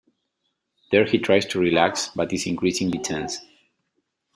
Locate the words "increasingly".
2.47-2.97